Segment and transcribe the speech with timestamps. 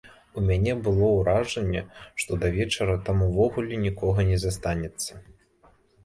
[0.39, 1.81] У мяне было ўражанне,
[2.23, 5.11] што да вечара там ўвогуле нікога не застанецца.